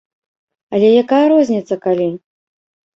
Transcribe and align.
Але 0.79 0.89
якая 1.03 1.21
розніца 1.37 1.81
калі? 1.87 2.13